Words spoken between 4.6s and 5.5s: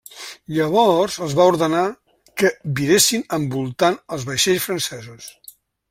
francesos.